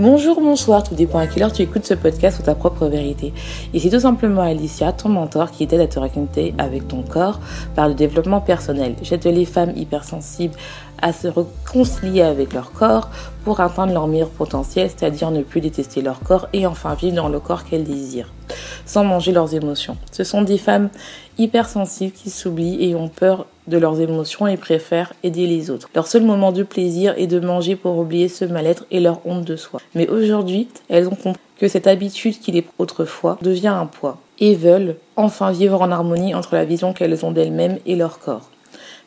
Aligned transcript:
Bonjour, 0.00 0.40
bonsoir, 0.40 0.84
tout 0.84 0.94
dépend 0.94 1.18
à 1.18 1.26
quelle 1.26 1.42
heure 1.42 1.52
tu 1.52 1.62
écoutes 1.62 1.84
ce 1.84 1.94
podcast 1.94 2.36
sur 2.36 2.44
ta 2.44 2.54
propre 2.54 2.86
vérité. 2.86 3.32
C'est 3.76 3.90
tout 3.90 3.98
simplement 3.98 4.42
Alicia, 4.42 4.92
ton 4.92 5.08
mentor, 5.08 5.50
qui 5.50 5.66
t'aide 5.66 5.80
à 5.80 5.88
te 5.88 5.98
raconter 5.98 6.54
avec 6.56 6.86
ton 6.86 7.02
corps 7.02 7.40
par 7.74 7.88
le 7.88 7.94
développement 7.94 8.40
personnel. 8.40 8.94
J'aide 9.02 9.24
les 9.24 9.44
femmes 9.44 9.72
hypersensibles 9.74 10.54
à 11.02 11.12
se 11.12 11.26
réconcilier 11.26 12.22
avec 12.22 12.52
leur 12.52 12.70
corps 12.70 13.08
pour 13.44 13.58
atteindre 13.58 13.92
leur 13.92 14.06
meilleur 14.06 14.30
potentiel, 14.30 14.88
c'est-à-dire 14.88 15.32
ne 15.32 15.42
plus 15.42 15.60
détester 15.60 16.00
leur 16.00 16.20
corps 16.20 16.48
et 16.52 16.64
enfin 16.64 16.94
vivre 16.94 17.16
dans 17.16 17.28
le 17.28 17.40
corps 17.40 17.64
qu'elles 17.64 17.84
désirent, 17.84 18.32
sans 18.88 19.04
manger 19.04 19.30
leurs 19.30 19.54
émotions. 19.54 19.96
Ce 20.10 20.24
sont 20.24 20.42
des 20.42 20.58
femmes 20.58 20.88
hypersensibles 21.38 22.12
qui 22.12 22.30
s'oublient 22.30 22.82
et 22.82 22.96
ont 22.96 23.08
peur 23.08 23.46
de 23.68 23.78
leurs 23.78 24.00
émotions 24.00 24.48
et 24.48 24.56
préfèrent 24.56 25.12
aider 25.22 25.46
les 25.46 25.70
autres. 25.70 25.88
Leur 25.94 26.08
seul 26.08 26.24
moment 26.24 26.50
de 26.50 26.64
plaisir 26.64 27.14
est 27.16 27.26
de 27.26 27.38
manger 27.38 27.76
pour 27.76 27.98
oublier 27.98 28.28
ce 28.28 28.44
mal-être 28.44 28.86
et 28.90 28.98
leur 28.98 29.20
honte 29.24 29.44
de 29.44 29.56
soi. 29.56 29.80
Mais 29.94 30.08
aujourd'hui, 30.08 30.68
elles 30.88 31.06
ont 31.06 31.14
compris 31.14 31.40
que 31.58 31.68
cette 31.68 31.86
habitude 31.86 32.40
qui 32.40 32.50
les 32.50 32.64
autrefois 32.78 33.38
devient 33.42 33.68
un 33.68 33.86
poids 33.86 34.18
et 34.40 34.54
veulent 34.54 34.96
enfin 35.16 35.52
vivre 35.52 35.82
en 35.82 35.90
harmonie 35.90 36.34
entre 36.34 36.54
la 36.54 36.64
vision 36.64 36.92
qu'elles 36.92 37.24
ont 37.24 37.32
d'elles-mêmes 37.32 37.78
et 37.84 37.96
leur 37.96 38.18
corps. 38.20 38.48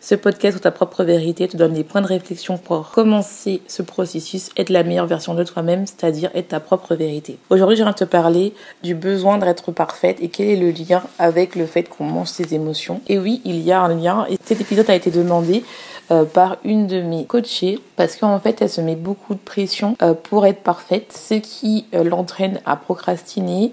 Ce 0.03 0.15
podcast 0.15 0.57
sur 0.57 0.61
ta 0.61 0.71
propre 0.71 1.03
vérité 1.03 1.47
te 1.47 1.55
donne 1.55 1.73
des 1.73 1.83
points 1.83 2.01
de 2.01 2.07
réflexion 2.07 2.57
pour 2.57 2.89
commencer 2.89 3.61
ce 3.67 3.83
processus, 3.83 4.49
être 4.57 4.71
la 4.71 4.81
meilleure 4.81 5.05
version 5.05 5.35
de 5.35 5.43
toi-même, 5.43 5.85
c'est-à-dire 5.85 6.31
être 6.33 6.47
ta 6.47 6.59
propre 6.59 6.95
vérité. 6.95 7.37
Aujourd'hui, 7.51 7.75
viens 7.75 7.93
te 7.93 8.03
parler 8.03 8.55
du 8.81 8.95
besoin 8.95 9.37
d'être 9.37 9.71
parfaite 9.71 10.17
et 10.19 10.29
quel 10.29 10.47
est 10.47 10.55
le 10.55 10.71
lien 10.71 11.03
avec 11.19 11.55
le 11.55 11.67
fait 11.67 11.83
qu'on 11.83 12.05
mange 12.05 12.29
ses 12.29 12.55
émotions. 12.55 12.99
Et 13.09 13.19
oui, 13.19 13.41
il 13.45 13.61
y 13.61 13.71
a 13.71 13.79
un 13.79 13.93
lien 13.93 14.25
et 14.27 14.37
cet 14.43 14.59
épisode 14.59 14.89
a 14.89 14.95
été 14.95 15.11
demandé 15.11 15.63
euh, 16.09 16.25
par 16.25 16.57
une 16.63 16.87
de 16.87 17.03
mes 17.03 17.25
coachées 17.25 17.77
parce 17.95 18.15
qu'en 18.15 18.39
fait 18.39 18.59
elle 18.59 18.69
se 18.69 18.81
met 18.81 18.95
beaucoup 18.95 19.35
de 19.35 19.39
pression 19.39 19.95
euh, 20.01 20.15
pour 20.15 20.47
être 20.47 20.63
parfaite, 20.63 21.13
ce 21.13 21.35
qui 21.35 21.85
euh, 21.93 22.03
l'entraîne 22.03 22.59
à 22.65 22.75
procrastiner 22.75 23.71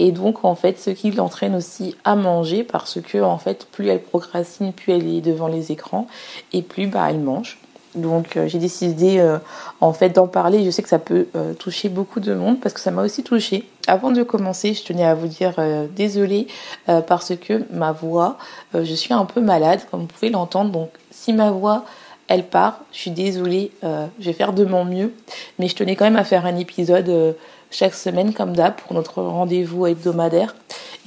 et 0.00 0.12
donc, 0.12 0.46
en 0.46 0.54
fait, 0.54 0.80
ce 0.80 0.88
qui 0.88 1.10
l'entraîne 1.10 1.54
aussi 1.54 1.94
à 2.04 2.16
manger 2.16 2.64
parce 2.64 2.98
que, 3.02 3.18
en 3.18 3.36
fait, 3.36 3.66
plus 3.66 3.86
elle 3.88 4.00
procrastine, 4.00 4.72
plus 4.72 4.94
elle 4.94 5.06
est 5.06 5.20
devant 5.20 5.46
les 5.46 5.72
écrans 5.72 6.06
et 6.54 6.62
plus 6.62 6.86
bah, 6.86 7.08
elle 7.10 7.18
mange. 7.18 7.58
Donc, 7.94 8.38
euh, 8.38 8.48
j'ai 8.48 8.58
décidé, 8.58 9.18
euh, 9.18 9.36
en 9.82 9.92
fait, 9.92 10.08
d'en 10.08 10.26
parler. 10.26 10.64
Je 10.64 10.70
sais 10.70 10.82
que 10.82 10.88
ça 10.88 10.98
peut 10.98 11.26
euh, 11.36 11.52
toucher 11.52 11.90
beaucoup 11.90 12.18
de 12.18 12.32
monde 12.32 12.60
parce 12.60 12.74
que 12.74 12.80
ça 12.80 12.90
m'a 12.90 13.02
aussi 13.02 13.22
touché. 13.22 13.68
Avant 13.88 14.10
de 14.10 14.22
commencer, 14.22 14.72
je 14.72 14.84
tenais 14.84 15.04
à 15.04 15.14
vous 15.14 15.26
dire 15.26 15.56
désolée 15.94 16.46
parce 16.86 17.34
que 17.34 17.64
ma 17.72 17.92
voix, 17.92 18.38
je 18.72 18.94
suis 18.94 19.12
un 19.12 19.24
peu 19.24 19.40
malade, 19.40 19.80
comme 19.90 20.02
vous 20.02 20.06
pouvez 20.06 20.30
l'entendre. 20.30 20.70
Donc, 20.70 20.90
si 21.10 21.32
ma 21.32 21.50
voix 21.50 21.84
elle 22.28 22.44
part. 22.44 22.82
Je 22.92 22.98
suis 22.98 23.10
désolée, 23.10 23.72
je 23.82 24.24
vais 24.24 24.32
faire 24.32 24.52
de 24.52 24.64
mon 24.64 24.84
mieux. 24.84 25.12
Mais 25.58 25.66
je 25.66 25.74
tenais 25.74 25.96
quand 25.96 26.04
même 26.04 26.14
à 26.14 26.22
faire 26.22 26.46
un 26.46 26.56
épisode 26.56 27.34
chaque 27.70 27.94
semaine 27.94 28.32
comme 28.32 28.54
d'hab 28.54 28.74
pour 28.76 28.94
notre 28.94 29.22
rendez-vous 29.22 29.86
hebdomadaire 29.86 30.54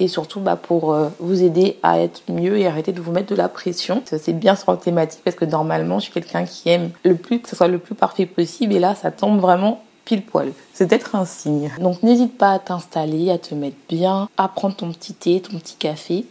et 0.00 0.08
surtout 0.08 0.40
bah, 0.40 0.56
pour 0.56 0.92
euh, 0.92 1.08
vous 1.20 1.42
aider 1.42 1.78
à 1.82 2.00
être 2.00 2.22
mieux 2.28 2.58
et 2.58 2.66
arrêter 2.66 2.92
de 2.92 3.00
vous 3.00 3.12
mettre 3.12 3.28
de 3.28 3.36
la 3.36 3.48
pression. 3.48 4.02
C'est 4.04 4.32
bien 4.32 4.56
sur 4.56 4.72
la 4.72 4.78
thématique 4.78 5.20
parce 5.24 5.36
que 5.36 5.44
normalement 5.44 5.98
je 5.98 6.04
suis 6.04 6.12
quelqu'un 6.12 6.44
qui 6.44 6.68
aime 6.68 6.90
le 7.04 7.14
plus 7.14 7.40
que 7.40 7.48
ce 7.48 7.56
soit 7.56 7.68
le 7.68 7.78
plus 7.78 7.94
parfait 7.94 8.26
possible 8.26 8.74
et 8.74 8.78
là 8.78 8.94
ça 8.94 9.10
tombe 9.10 9.40
vraiment 9.40 9.82
pile 10.04 10.22
poil. 10.22 10.52
C'est 10.72 10.88
peut-être 10.88 11.14
un 11.14 11.24
signe. 11.24 11.70
Donc 11.80 12.02
n'hésite 12.02 12.36
pas 12.36 12.52
à 12.52 12.58
t'installer, 12.58 13.30
à 13.30 13.38
te 13.38 13.54
mettre 13.54 13.76
bien, 13.88 14.28
à 14.36 14.48
prendre 14.48 14.76
ton 14.76 14.92
petit 14.92 15.14
thé, 15.14 15.40
ton 15.40 15.58
petit 15.58 15.76
café. 15.76 16.26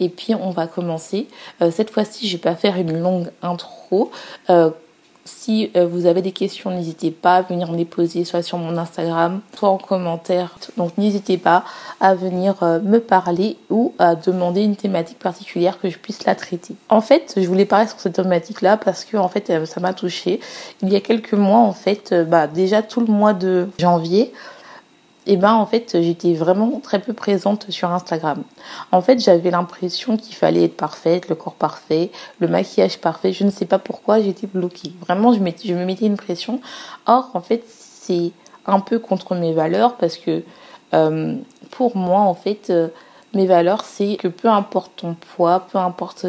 Et 0.00 0.08
puis 0.08 0.34
on 0.34 0.50
va 0.50 0.66
commencer. 0.66 1.26
Euh, 1.60 1.70
cette 1.70 1.90
fois-ci, 1.90 2.26
je 2.26 2.36
vais 2.36 2.42
pas 2.42 2.54
faire 2.54 2.76
une 2.76 2.98
longue 2.98 3.30
intro. 3.42 4.10
Euh, 4.50 4.70
si 5.28 5.70
euh, 5.76 5.86
vous 5.86 6.06
avez 6.06 6.22
des 6.22 6.32
questions, 6.32 6.70
n'hésitez 6.70 7.10
pas 7.10 7.36
à 7.36 7.42
venir 7.42 7.70
me 7.70 7.76
les 7.76 7.84
poser 7.84 8.24
soit 8.24 8.42
sur 8.42 8.58
mon 8.58 8.76
Instagram, 8.76 9.40
soit 9.56 9.68
en 9.68 9.78
commentaire. 9.78 10.56
Donc 10.76 10.96
n'hésitez 10.98 11.38
pas 11.38 11.64
à 12.00 12.14
venir 12.14 12.62
euh, 12.62 12.80
me 12.80 12.98
parler 12.98 13.56
ou 13.70 13.94
à 13.98 14.14
demander 14.14 14.62
une 14.62 14.76
thématique 14.76 15.18
particulière 15.18 15.78
que 15.80 15.90
je 15.90 15.98
puisse 15.98 16.24
la 16.24 16.34
traiter. 16.34 16.74
En 16.88 17.00
fait, 17.00 17.34
je 17.36 17.46
voulais 17.46 17.66
parler 17.66 17.86
sur 17.86 18.00
cette 18.00 18.14
thématique-là 18.14 18.76
parce 18.78 19.04
que 19.04 19.16
en 19.16 19.28
fait, 19.28 19.50
euh, 19.50 19.66
ça 19.66 19.80
m'a 19.80 19.92
touchée. 19.92 20.40
Il 20.82 20.92
y 20.92 20.96
a 20.96 21.00
quelques 21.00 21.34
mois, 21.34 21.60
en 21.60 21.72
fait, 21.72 22.14
bah, 22.14 22.46
déjà 22.46 22.82
tout 22.82 23.00
le 23.00 23.12
mois 23.12 23.34
de 23.34 23.68
janvier, 23.78 24.32
et 25.28 25.36
ben 25.36 25.52
en 25.52 25.66
fait 25.66 25.96
j'étais 26.00 26.34
vraiment 26.34 26.80
très 26.80 26.98
peu 26.98 27.12
présente 27.12 27.70
sur 27.70 27.92
Instagram. 27.92 28.42
En 28.90 29.02
fait 29.02 29.20
j'avais 29.20 29.50
l'impression 29.50 30.16
qu'il 30.16 30.34
fallait 30.34 30.64
être 30.64 30.76
parfaite, 30.76 31.28
le 31.28 31.34
corps 31.34 31.54
parfait, 31.54 32.10
le 32.40 32.48
maquillage 32.48 32.98
parfait. 32.98 33.32
Je 33.32 33.44
ne 33.44 33.50
sais 33.50 33.66
pas 33.66 33.78
pourquoi 33.78 34.20
j'étais 34.20 34.46
bloquée. 34.46 34.92
Vraiment 35.02 35.32
je, 35.32 35.38
je 35.64 35.74
me 35.74 35.84
mettais 35.84 36.06
une 36.06 36.16
pression. 36.16 36.60
Or 37.06 37.30
en 37.34 37.42
fait 37.42 37.62
c'est 37.68 38.32
un 38.66 38.80
peu 38.80 38.98
contre 38.98 39.34
mes 39.34 39.52
valeurs 39.52 39.96
parce 39.96 40.16
que 40.16 40.42
euh, 40.94 41.36
pour 41.70 41.96
moi 41.96 42.20
en 42.20 42.34
fait 42.34 42.70
euh, 42.70 42.88
mes 43.34 43.46
valeurs 43.46 43.84
c'est 43.84 44.16
que 44.16 44.28
peu 44.28 44.48
importe 44.48 44.92
ton 44.96 45.14
poids, 45.14 45.66
peu 45.70 45.76
importe 45.76 46.26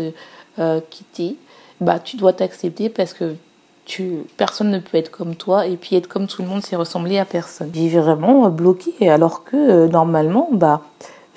euh, 0.59 0.81
qui 0.89 1.05
t'es, 1.05 1.35
bah 1.79 1.99
tu 1.99 2.17
dois 2.17 2.33
t'accepter 2.33 2.89
parce 2.89 3.13
que 3.13 3.35
personne 4.37 4.69
ne 4.69 4.79
peut 4.79 4.97
être 4.97 5.11
comme 5.11 5.35
toi 5.35 5.65
et 5.65 5.77
puis 5.77 5.95
être 5.95 6.07
comme 6.07 6.27
tout 6.27 6.41
le 6.41 6.47
monde 6.47 6.61
c'est 6.63 6.75
ressembler 6.75 7.17
à 7.17 7.25
personne. 7.25 7.71
J'ai 7.73 7.99
vraiment 7.99 8.49
bloqué 8.49 9.09
alors 9.09 9.43
que 9.43 9.55
euh, 9.55 9.87
normalement 9.87 10.49
bah 10.51 10.81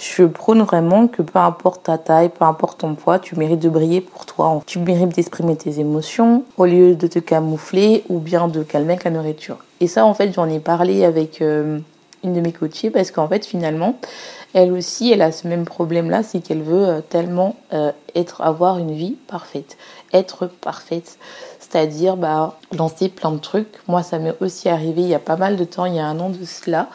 je 0.02 0.24
prône 0.24 0.62
vraiment 0.62 1.06
que 1.06 1.22
peu 1.22 1.38
importe 1.38 1.84
ta 1.84 1.96
taille, 1.96 2.28
peu 2.28 2.44
importe 2.44 2.80
ton 2.80 2.94
poids, 2.94 3.20
tu 3.20 3.36
mérites 3.36 3.60
de 3.60 3.68
briller 3.68 4.00
pour 4.00 4.26
toi. 4.26 4.60
Tu 4.66 4.80
mérites 4.80 5.14
d'exprimer 5.14 5.54
tes 5.56 5.78
émotions 5.78 6.42
au 6.56 6.66
lieu 6.66 6.96
de 6.96 7.06
te 7.06 7.20
camoufler 7.20 8.02
ou 8.08 8.18
bien 8.18 8.48
de 8.48 8.64
calmer 8.64 8.94
avec 8.94 9.04
la 9.04 9.12
nourriture. 9.12 9.58
Et 9.80 9.86
ça, 9.86 10.04
en 10.04 10.12
fait, 10.12 10.32
j'en 10.32 10.48
ai 10.48 10.58
parlé 10.58 11.04
avec 11.04 11.40
euh, 11.40 11.78
une 12.24 12.32
de 12.32 12.40
mes 12.40 12.52
coachées 12.52 12.90
parce 12.90 13.10
qu'en 13.10 13.28
fait, 13.28 13.44
finalement, 13.44 13.98
elle 14.54 14.72
aussi, 14.72 15.10
elle 15.10 15.22
a 15.22 15.32
ce 15.32 15.48
même 15.48 15.64
problème-là, 15.64 16.22
c'est 16.22 16.40
qu'elle 16.40 16.62
veut 16.62 16.88
euh, 16.88 17.00
tellement 17.00 17.56
être, 18.14 18.42
avoir 18.42 18.78
une 18.78 18.92
vie 18.92 19.16
parfaite, 19.26 19.76
être 20.12 20.46
parfaite 20.46 21.18
c'est-à-dire 21.72 22.16
bah, 22.16 22.58
lancer 22.76 23.08
plein 23.08 23.32
de 23.32 23.38
trucs. 23.38 23.78
Moi, 23.88 24.02
ça 24.02 24.18
m'est 24.18 24.34
aussi 24.40 24.68
arrivé 24.68 25.00
il 25.00 25.08
y 25.08 25.14
a 25.14 25.18
pas 25.18 25.36
mal 25.36 25.56
de 25.56 25.64
temps, 25.64 25.86
il 25.86 25.94
y 25.94 26.00
a 26.00 26.06
un 26.06 26.20
an 26.20 26.28
de 26.28 26.44
cela, 26.44 26.88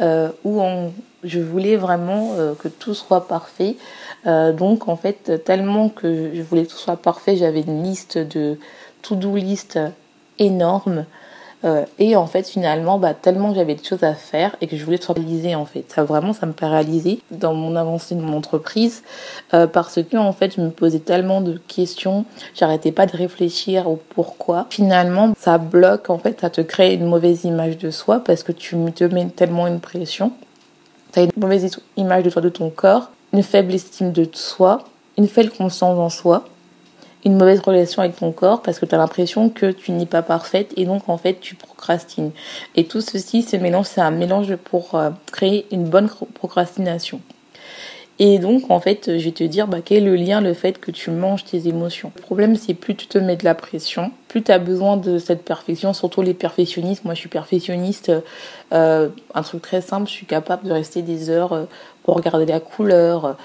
euh, 0.00 0.30
où 0.44 0.62
je 1.24 1.40
voulais 1.40 1.76
vraiment 1.76 2.34
euh, 2.38 2.54
que 2.54 2.68
tout 2.68 2.94
soit 2.94 3.26
parfait. 3.26 3.76
Euh, 4.26 4.52
donc, 4.52 4.88
en 4.88 4.94
fait, 4.94 5.44
tellement 5.44 5.88
que 5.88 6.30
je 6.32 6.42
voulais 6.42 6.64
que 6.64 6.70
tout 6.70 6.76
soit 6.76 6.96
parfait, 6.96 7.36
j'avais 7.36 7.62
une 7.62 7.82
liste 7.82 8.18
de 8.18 8.56
to-do 9.02 9.34
list 9.34 9.80
énorme 10.38 11.06
euh, 11.64 11.84
et 11.98 12.16
en 12.16 12.26
fait, 12.26 12.48
finalement, 12.48 12.98
bah, 12.98 13.12
tellement 13.12 13.54
j'avais 13.54 13.74
des 13.74 13.84
choses 13.84 14.02
à 14.02 14.14
faire 14.14 14.56
et 14.60 14.66
que 14.66 14.76
je 14.76 14.84
voulais 14.84 14.96
être 14.96 15.14
en 15.54 15.64
fait. 15.66 15.84
Ça 15.88 16.04
vraiment, 16.04 16.32
ça 16.32 16.46
me 16.46 16.52
paralysait 16.52 17.18
dans 17.30 17.54
mon 17.54 17.76
avancée 17.76 18.14
de 18.14 18.20
mon 18.20 18.36
entreprise 18.36 19.02
euh, 19.52 19.66
parce 19.66 20.02
que 20.02 20.16
en 20.16 20.32
fait, 20.32 20.56
je 20.56 20.60
me 20.60 20.70
posais 20.70 21.00
tellement 21.00 21.40
de 21.40 21.60
questions, 21.68 22.24
j'arrêtais 22.54 22.92
pas 22.92 23.06
de 23.06 23.16
réfléchir 23.16 23.88
au 23.88 23.96
pourquoi. 23.96 24.66
Finalement, 24.70 25.34
ça 25.38 25.58
bloque 25.58 26.08
en 26.08 26.18
fait, 26.18 26.40
ça 26.40 26.50
te 26.50 26.60
crée 26.60 26.94
une 26.94 27.06
mauvaise 27.06 27.44
image 27.44 27.76
de 27.76 27.90
soi 27.90 28.20
parce 28.20 28.42
que 28.42 28.52
tu 28.52 28.76
te 28.94 29.04
mets 29.04 29.26
tellement 29.26 29.66
une 29.66 29.80
pression. 29.80 30.32
Tu 31.12 31.18
as 31.18 31.22
une 31.24 31.30
mauvaise 31.36 31.78
image 31.96 32.22
de 32.22 32.30
toi, 32.30 32.40
de 32.40 32.48
ton 32.48 32.70
corps, 32.70 33.10
une 33.32 33.42
faible 33.42 33.74
estime 33.74 34.12
de 34.12 34.26
soi, 34.32 34.84
une 35.18 35.28
faible 35.28 35.50
conscience 35.50 35.98
en 35.98 36.08
soi 36.08 36.44
une 37.24 37.36
mauvaise 37.36 37.60
relation 37.60 38.02
avec 38.02 38.16
ton 38.16 38.32
corps 38.32 38.62
parce 38.62 38.78
que 38.78 38.86
tu 38.86 38.94
as 38.94 38.98
l'impression 38.98 39.50
que 39.50 39.70
tu 39.70 39.92
n'es 39.92 40.06
pas 40.06 40.22
parfaite 40.22 40.72
et 40.76 40.84
donc 40.84 41.08
en 41.08 41.18
fait 41.18 41.40
tu 41.40 41.54
procrastines. 41.54 42.30
Et 42.76 42.84
tout 42.84 43.00
ceci, 43.00 43.42
ce 43.42 43.56
mélange, 43.56 43.86
c'est 43.86 44.00
un 44.00 44.10
mélange 44.10 44.56
pour 44.56 44.94
euh, 44.94 45.10
créer 45.30 45.66
une 45.70 45.84
bonne 45.84 46.08
procrastination. 46.34 47.20
Et 48.22 48.38
donc, 48.38 48.70
en 48.70 48.80
fait, 48.80 49.18
je 49.18 49.24
vais 49.24 49.32
te 49.32 49.44
dire 49.44 49.66
bah, 49.66 49.78
quel 49.82 50.02
est 50.02 50.06
le 50.06 50.14
lien, 50.14 50.42
le 50.42 50.52
fait 50.52 50.78
que 50.78 50.90
tu 50.90 51.10
manges 51.10 51.46
tes 51.46 51.68
émotions? 51.68 52.12
Le 52.16 52.20
problème, 52.20 52.54
c'est 52.54 52.74
plus 52.74 52.94
tu 52.94 53.06
te 53.06 53.16
mets 53.16 53.36
de 53.36 53.46
la 53.46 53.54
pression, 53.54 54.12
plus 54.28 54.42
tu 54.42 54.52
as 54.52 54.58
besoin 54.58 54.98
de 54.98 55.16
cette 55.16 55.42
perfection, 55.42 55.94
surtout 55.94 56.20
les 56.20 56.34
perfectionnistes. 56.34 57.06
Moi, 57.06 57.14
je 57.14 57.20
suis 57.20 57.30
perfectionniste. 57.30 58.12
Euh, 58.74 59.08
un 59.34 59.42
truc 59.42 59.62
très 59.62 59.80
simple, 59.80 60.06
je 60.06 60.12
suis 60.12 60.26
capable 60.26 60.68
de 60.68 60.72
rester 60.72 61.00
des 61.00 61.30
heures 61.30 61.54
euh, 61.54 61.64
pour 62.02 62.14
regarder 62.14 62.44
la 62.44 62.60
couleur, 62.60 63.38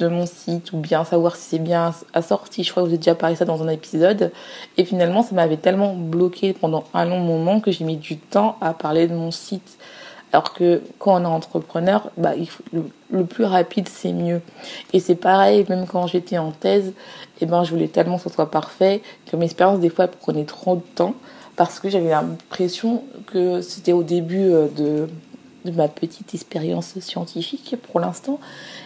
de 0.00 0.08
mon 0.08 0.26
site 0.26 0.72
ou 0.72 0.78
bien 0.78 1.04
savoir 1.04 1.36
si 1.36 1.42
c'est 1.50 1.58
bien 1.58 1.94
assorti. 2.14 2.64
Je 2.64 2.70
crois 2.70 2.82
que 2.82 2.88
vous 2.88 2.94
avez 2.94 2.98
déjà 2.98 3.14
parlé 3.14 3.36
ça 3.36 3.44
dans 3.44 3.62
un 3.62 3.68
épisode. 3.68 4.32
Et 4.76 4.84
finalement, 4.84 5.22
ça 5.22 5.34
m'avait 5.34 5.58
tellement 5.58 5.94
bloqué 5.94 6.52
pendant 6.52 6.84
un 6.94 7.04
long 7.04 7.20
moment 7.20 7.60
que 7.60 7.70
j'ai 7.70 7.84
mis 7.84 7.96
du 7.96 8.16
temps 8.16 8.56
à 8.60 8.72
parler 8.72 9.06
de 9.06 9.14
mon 9.14 9.30
site. 9.30 9.78
Alors 10.32 10.54
que 10.54 10.82
quand 10.98 11.20
on 11.20 11.24
est 11.24 11.26
entrepreneur, 11.26 12.10
bah, 12.16 12.32
le, 13.10 13.24
plus 13.24 13.44
rapide, 13.44 13.88
c'est 13.88 14.12
mieux. 14.12 14.40
Et 14.92 15.00
c'est 15.00 15.16
pareil, 15.16 15.66
même 15.68 15.86
quand 15.86 16.06
j'étais 16.06 16.38
en 16.38 16.52
thèse, 16.52 16.92
eh 17.40 17.46
ben, 17.46 17.64
je 17.64 17.70
voulais 17.70 17.88
tellement 17.88 18.16
que 18.16 18.24
ce 18.24 18.30
soit 18.30 18.50
parfait 18.50 19.02
que 19.26 19.36
mes 19.36 19.44
expériences, 19.44 19.80
des 19.80 19.90
fois, 19.90 20.06
prenaient 20.06 20.44
trop 20.44 20.76
de 20.76 20.82
temps 20.94 21.14
parce 21.56 21.80
que 21.80 21.90
j'avais 21.90 22.10
l'impression 22.10 23.02
que 23.26 23.60
c'était 23.60 23.92
au 23.92 24.02
début 24.02 24.50
euh, 24.50 24.68
de 24.68 25.08
de 25.64 25.70
ma 25.70 25.88
petite 25.88 26.34
expérience 26.34 26.98
scientifique 27.00 27.76
pour 27.90 28.00
l'instant, 28.00 28.40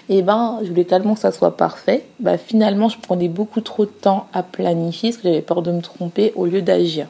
et 0.09 0.19
eh 0.19 0.23
ben, 0.23 0.61
je 0.63 0.69
voulais 0.69 0.85
tellement 0.85 1.15
que 1.15 1.21
ça 1.21 1.33
soit 1.33 1.57
parfait. 1.57 2.05
Bah, 2.21 2.37
finalement, 2.37 2.89
je 2.89 2.99
prenais 2.99 3.29
beaucoup 3.29 3.61
trop 3.61 3.85
de 3.87 3.91
temps 3.91 4.27
à 4.33 4.43
planifier 4.43 5.11
parce 5.11 5.23
que 5.23 5.29
j'avais 5.29 5.43
peur 5.43 5.63
de 5.63 5.73
me 5.73 5.81
tromper 5.81 6.33
au 6.37 6.47
lieu 6.47 6.63
d'agir. 6.63 7.07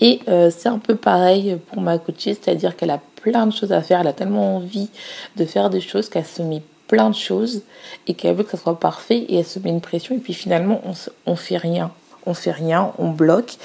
Et 0.00 0.20
euh, 0.28 0.50
c'est 0.50 0.68
un 0.68 0.78
peu 0.78 0.96
pareil 0.96 1.56
pour 1.68 1.80
ma 1.80 1.98
coachée, 1.98 2.34
c'est-à-dire 2.34 2.76
qu'elle 2.76 2.90
a 2.90 3.00
plein 3.22 3.46
de 3.46 3.52
choses 3.52 3.72
à 3.72 3.82
faire, 3.82 4.00
elle 4.00 4.08
a 4.08 4.12
tellement 4.12 4.56
envie 4.56 4.88
de 5.36 5.44
faire 5.44 5.70
des 5.70 5.80
choses 5.80 6.08
qu'elle 6.08 6.26
se 6.26 6.42
met 6.42 6.62
plein 6.86 7.10
de 7.10 7.14
choses 7.14 7.62
et 8.06 8.14
qu'elle 8.14 8.36
veut 8.36 8.44
que 8.44 8.50
ça 8.50 8.58
soit 8.58 8.78
parfait 8.78 9.18
et 9.28 9.38
elle 9.38 9.44
se 9.44 9.58
met 9.58 9.70
une 9.70 9.80
pression 9.80 10.14
et 10.14 10.18
puis 10.18 10.34
finalement 10.34 10.80
on, 10.84 10.92
on 11.26 11.34
fait 11.34 11.56
rien, 11.56 11.90
on 12.26 12.34
fait 12.34 12.52
rien, 12.52 12.92
on 12.98 13.10
bloque 13.10 13.56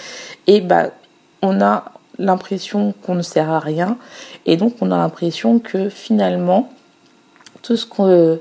et 0.48 0.62
bah 0.62 0.90
on 1.44 1.62
a 1.62 1.92
l'impression 2.22 2.94
qu'on 3.02 3.16
ne 3.16 3.22
sert 3.22 3.50
à 3.50 3.60
rien. 3.60 3.98
Et 4.46 4.58
donc 4.58 4.76
on 4.82 4.92
a 4.92 4.98
l'impression 4.98 5.60
que 5.60 5.90
finalement 5.90 6.70
tout 7.62 7.76
ce 7.76 7.86
qu'on 7.86 8.40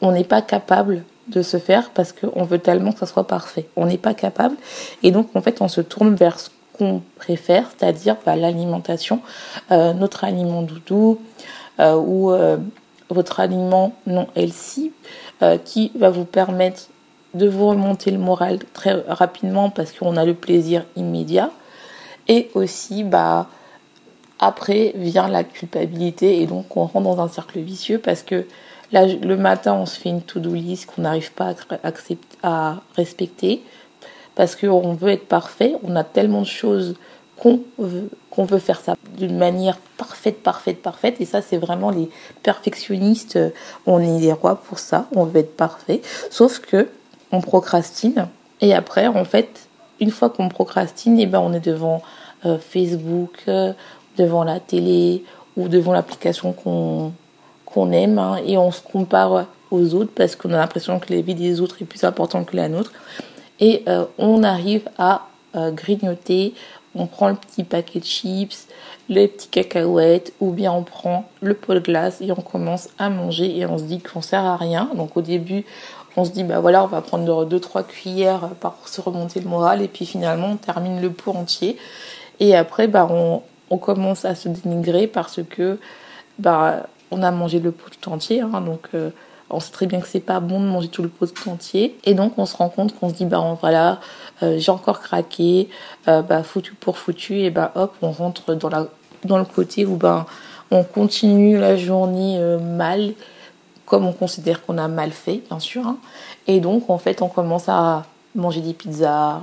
on 0.00 0.12
n'est 0.12 0.24
pas 0.24 0.42
capable 0.42 1.04
de 1.28 1.42
se 1.42 1.56
faire 1.56 1.90
parce 1.90 2.12
qu'on 2.12 2.44
veut 2.44 2.58
tellement 2.58 2.92
que 2.92 2.98
ça 2.98 3.06
soit 3.06 3.26
parfait. 3.26 3.68
On 3.76 3.86
n'est 3.86 3.98
pas 3.98 4.14
capable. 4.14 4.56
Et 5.02 5.10
donc 5.10 5.28
en 5.34 5.40
fait 5.40 5.60
on 5.60 5.68
se 5.68 5.80
tourne 5.80 6.14
vers 6.14 6.38
ce 6.38 6.50
qu'on 6.76 7.02
préfère, 7.16 7.70
c'est-à-dire 7.70 8.16
bah, 8.26 8.36
l'alimentation, 8.36 9.20
euh, 9.70 9.92
notre 9.92 10.24
aliment 10.24 10.62
doudou 10.62 11.20
euh, 11.80 11.94
ou 11.94 12.32
euh, 12.32 12.56
votre 13.10 13.40
aliment 13.40 13.94
non 14.06 14.28
healthy 14.34 14.92
qui 15.66 15.92
va 15.94 16.08
vous 16.08 16.24
permettre 16.24 16.88
de 17.34 17.46
vous 17.46 17.68
remonter 17.68 18.10
le 18.10 18.16
moral 18.16 18.60
très 18.72 18.94
rapidement 19.06 19.68
parce 19.68 19.92
qu'on 19.92 20.16
a 20.16 20.24
le 20.24 20.32
plaisir 20.32 20.86
immédiat 20.96 21.50
et 22.28 22.50
aussi 22.54 23.04
bah 23.04 23.48
après 24.38 24.92
vient 24.96 25.28
la 25.28 25.44
culpabilité 25.44 26.40
et 26.40 26.46
donc 26.46 26.76
on 26.76 26.84
rentre 26.84 27.16
dans 27.16 27.20
un 27.20 27.28
cercle 27.28 27.60
vicieux 27.60 27.98
parce 27.98 28.22
que 28.22 28.46
là, 28.92 29.06
le 29.06 29.36
matin 29.36 29.74
on 29.74 29.86
se 29.86 29.98
fait 29.98 30.10
une 30.10 30.22
to-do 30.22 30.54
list 30.54 30.86
qu'on 30.86 31.02
n'arrive 31.02 31.32
pas 31.32 31.54
à, 31.82 31.92
à 32.42 32.76
respecter 32.96 33.62
parce 34.34 34.56
qu'on 34.56 34.94
veut 34.94 35.10
être 35.10 35.26
parfait, 35.26 35.76
on 35.82 35.94
a 35.96 36.04
tellement 36.04 36.40
de 36.40 36.46
choses 36.46 36.96
qu'on 37.36 37.60
veut, 37.78 38.58
faire 38.58 38.80
ça 38.80 38.94
d'une 39.16 39.36
manière 39.36 39.78
parfaite, 39.96 40.42
parfaite, 40.42 40.82
parfaite. 40.82 41.20
Et 41.20 41.24
ça, 41.24 41.42
c'est 41.42 41.56
vraiment 41.56 41.90
les 41.90 42.08
perfectionnistes, 42.42 43.38
on 43.86 44.00
est 44.00 44.20
les 44.20 44.32
rois 44.32 44.56
pour 44.56 44.78
ça, 44.78 45.08
on 45.14 45.24
veut 45.24 45.40
être 45.40 45.56
parfait. 45.56 46.00
Sauf 46.30 46.60
que 46.60 46.88
on 47.32 47.40
procrastine. 47.40 48.28
Et 48.60 48.74
après, 48.74 49.06
en 49.06 49.24
fait, 49.24 49.68
une 50.00 50.10
fois 50.10 50.30
qu'on 50.30 50.48
procrastine, 50.48 51.18
eh 51.18 51.26
ben, 51.26 51.40
on 51.40 51.52
est 51.52 51.64
devant 51.64 52.02
euh, 52.46 52.58
Facebook, 52.58 53.42
euh, 53.48 53.72
devant 54.18 54.44
la 54.44 54.60
télé 54.60 55.24
ou 55.56 55.68
devant 55.68 55.92
l'application 55.92 56.52
qu'on 56.52 57.12
qu'on 57.64 57.90
aime 57.90 58.18
hein, 58.18 58.36
et 58.46 58.56
on 58.56 58.70
se 58.70 58.80
compare 58.80 59.46
aux 59.72 59.94
autres 59.94 60.12
parce 60.14 60.36
qu'on 60.36 60.50
a 60.50 60.58
l'impression 60.58 61.00
que 61.00 61.12
la 61.12 61.20
vie 61.22 61.34
des 61.34 61.60
autres 61.60 61.82
est 61.82 61.84
plus 61.84 62.04
importante 62.04 62.46
que 62.46 62.54
la 62.54 62.68
nôtre 62.68 62.92
et 63.58 63.82
euh, 63.88 64.04
on 64.18 64.42
arrive 64.42 64.88
à 64.98 65.28
grignoter. 65.56 66.52
On 66.96 67.06
prend 67.06 67.28
le 67.28 67.36
petit 67.36 67.62
paquet 67.62 68.00
de 68.00 68.04
chips, 68.04 68.66
les 69.08 69.28
petits 69.28 69.48
cacahuètes, 69.48 70.32
ou 70.40 70.50
bien 70.50 70.72
on 70.72 70.82
prend 70.82 71.28
le 71.40 71.54
pot 71.54 71.74
de 71.74 71.78
glace 71.78 72.20
et 72.20 72.32
on 72.32 72.42
commence 72.42 72.88
à 72.98 73.08
manger 73.08 73.56
et 73.56 73.66
on 73.66 73.78
se 73.78 73.84
dit 73.84 74.00
qu'on 74.00 74.20
sert 74.20 74.44
à 74.44 74.56
rien. 74.56 74.90
Donc 74.96 75.16
au 75.16 75.22
début, 75.22 75.64
on 76.16 76.24
se 76.24 76.30
dit 76.30 76.44
bah 76.44 76.60
voilà, 76.60 76.84
on 76.84 76.86
va 76.86 77.00
prendre 77.00 77.44
deux 77.44 77.60
trois 77.60 77.82
cuillères 77.82 78.48
pour 78.60 78.74
se 78.86 79.00
remonter 79.00 79.40
le 79.40 79.48
moral 79.48 79.82
et 79.82 79.88
puis 79.88 80.06
finalement 80.06 80.52
on 80.52 80.56
termine 80.56 81.00
le 81.00 81.10
pot 81.10 81.32
entier. 81.32 81.76
Et 82.40 82.54
après 82.54 82.88
bah 82.88 83.06
on, 83.10 83.42
on 83.70 83.78
commence 83.78 84.24
à 84.24 84.34
se 84.34 84.48
dénigrer 84.48 85.06
parce 85.06 85.40
que 85.48 85.78
bah 86.38 86.86
on 87.10 87.22
a 87.22 87.30
mangé 87.30 87.60
le 87.60 87.70
pot 87.70 87.90
tout 88.00 88.10
entier, 88.10 88.40
hein, 88.40 88.60
donc 88.60 88.88
euh, 88.94 89.10
on 89.50 89.60
sait 89.60 89.72
très 89.72 89.86
bien 89.86 90.00
que 90.00 90.08
c'est 90.08 90.20
pas 90.20 90.40
bon 90.40 90.60
de 90.60 90.66
manger 90.66 90.88
tout 90.88 91.02
le 91.02 91.08
pot 91.08 91.28
entier. 91.46 91.96
Et 92.04 92.14
donc 92.14 92.38
on 92.38 92.46
se 92.46 92.56
rend 92.56 92.68
compte 92.68 92.98
qu'on 92.98 93.08
se 93.08 93.14
dit 93.14 93.24
bah 93.24 93.56
voilà, 93.60 94.00
euh, 94.42 94.58
j'ai 94.58 94.70
encore 94.70 95.00
craqué, 95.00 95.68
euh, 96.08 96.22
bah 96.22 96.42
foutu 96.42 96.74
pour 96.74 96.98
foutu, 96.98 97.40
et 97.40 97.50
bah 97.50 97.72
hop, 97.74 97.94
on 98.02 98.10
rentre 98.10 98.54
dans, 98.54 98.68
la, 98.68 98.86
dans 99.24 99.38
le 99.38 99.44
côté 99.44 99.86
où 99.86 99.96
bah, 99.96 100.26
on 100.70 100.82
continue 100.82 101.58
la 101.58 101.76
journée 101.76 102.38
euh, 102.38 102.58
mal, 102.58 103.12
comme 103.86 104.06
on 104.06 104.12
considère 104.12 104.64
qu'on 104.64 104.78
a 104.78 104.88
mal 104.88 105.12
fait, 105.12 105.42
bien 105.48 105.58
sûr. 105.58 105.86
Hein. 105.86 105.98
Et 106.46 106.60
donc 106.60 106.90
en 106.90 106.98
fait 106.98 107.22
on 107.22 107.28
commence 107.28 107.68
à 107.68 108.04
manger 108.34 108.60
des 108.60 108.74
pizzas, 108.74 109.40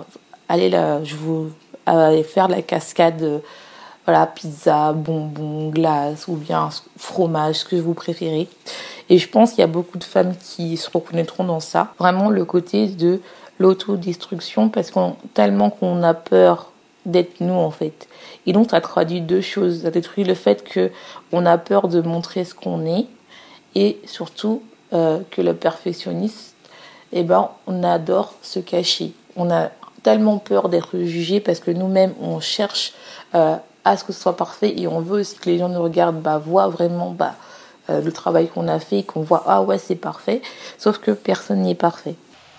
aller 0.49 0.69
là, 0.69 1.03
je 1.03 1.15
vous 1.15 1.51
faire 2.23 2.47
la 2.47 2.61
cascade 2.61 3.41
voilà, 4.05 4.25
pizza, 4.25 4.93
bonbons, 4.93 5.69
glace 5.69 6.27
ou 6.27 6.35
bien 6.35 6.69
fromage, 6.97 7.57
ce 7.57 7.65
que 7.65 7.75
vous 7.75 7.93
préférez. 7.93 8.47
Et 9.09 9.17
je 9.17 9.27
pense 9.27 9.51
qu'il 9.51 9.59
y 9.59 9.63
a 9.63 9.67
beaucoup 9.67 9.97
de 9.97 10.03
femmes 10.03 10.35
qui 10.35 10.77
se 10.77 10.89
reconnaîtront 10.89 11.43
dans 11.43 11.59
ça. 11.59 11.93
Vraiment 11.99 12.29
le 12.29 12.45
côté 12.45 12.88
de 12.88 13.21
l'autodestruction 13.59 14.69
parce 14.69 14.89
qu'on 14.89 15.15
tellement 15.33 15.69
qu'on 15.69 16.01
a 16.01 16.13
peur 16.13 16.71
d'être 17.05 17.41
nous 17.41 17.53
en 17.53 17.71
fait. 17.71 18.07
Et 18.45 18.53
donc 18.53 18.71
ça 18.71 18.81
traduit 18.81 19.21
deux 19.21 19.41
choses. 19.41 19.83
Ça 19.83 19.91
détruit 19.91 20.23
le 20.23 20.33
fait 20.33 20.63
que 20.63 20.91
on 21.31 21.45
a 21.45 21.57
peur 21.57 21.88
de 21.88 22.01
montrer 22.01 22.43
ce 22.43 22.55
qu'on 22.55 22.85
est 22.85 23.05
et 23.75 24.00
surtout 24.06 24.62
euh, 24.94 25.19
que 25.31 25.41
le 25.41 25.53
perfectionniste, 25.53 26.56
eh 27.13 27.23
ben, 27.23 27.50
on 27.68 27.83
adore 27.83 28.33
se 28.41 28.59
cacher. 28.59 29.13
On 29.35 29.50
a 29.50 29.69
tellement 30.03 30.38
peur 30.38 30.69
d'être 30.69 30.97
jugé 31.00 31.39
parce 31.39 31.59
que 31.59 31.71
nous-mêmes 31.71 32.13
on 32.21 32.39
cherche 32.39 32.94
euh, 33.35 33.56
à 33.85 33.97
ce 33.97 34.03
que 34.03 34.13
ce 34.13 34.21
soit 34.21 34.35
parfait 34.35 34.73
et 34.77 34.88
on 34.88 35.00
veut 35.00 35.21
aussi 35.21 35.35
que 35.38 35.50
les 35.50 35.59
gens 35.59 35.69
nous 35.69 35.81
regardent, 35.81 36.21
bah, 36.21 36.38
voient 36.38 36.68
vraiment 36.68 37.12
bah, 37.12 37.35
euh, 37.89 38.01
le 38.01 38.12
travail 38.12 38.47
qu'on 38.47 38.68
a 38.68 38.79
fait, 38.79 39.03
qu'on 39.03 39.21
voit 39.21 39.44
ah 39.47 39.62
ouais 39.62 39.77
c'est 39.77 39.95
parfait, 39.95 40.41
sauf 40.77 40.97
que 40.97 41.12
personne 41.12 41.62
n'est 41.62 41.75
parfait. 41.75 42.15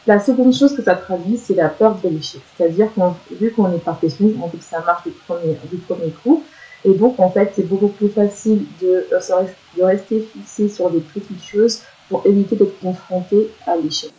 La 0.07 0.19
seconde 0.19 0.53
chose 0.53 0.75
que 0.75 0.83
ça 0.83 0.97
traduit, 0.97 1.39
c'est 1.39 1.55
la 1.55 1.69
peur 1.69 1.97
de 2.03 2.09
l'échec. 2.09 2.41
C'est-à-dire 2.57 2.93
qu'on 2.93 3.15
vu 3.31 3.53
qu'on 3.53 3.73
est 3.73 3.79
perfectionniste, 3.79 4.37
on 4.43 4.49
veut 4.49 4.59
que 4.59 4.65
ça 4.65 4.81
marche 4.81 5.05
du 5.05 5.11
premier, 5.11 5.57
du 5.71 5.77
premier 5.79 6.11
coup. 6.11 6.43
Et 6.85 6.93
donc, 6.95 7.19
en 7.21 7.31
fait, 7.31 7.53
c'est 7.55 7.67
beaucoup 7.67 7.89
plus 7.89 8.09
facile 8.09 8.65
de, 8.81 9.07
euh, 9.13 9.43
de 9.77 9.83
rester 9.83 10.21
fixé 10.21 10.69
sur 10.69 10.91
des 10.91 11.01
petites 11.01 11.43
choses 11.43 11.83
pour 12.09 12.27
éviter 12.27 12.57
d'être 12.57 12.79
confronté 12.81 13.49
à 13.67 13.77
l'échec. 13.77 14.11